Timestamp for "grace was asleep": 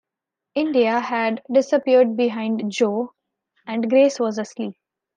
3.87-4.73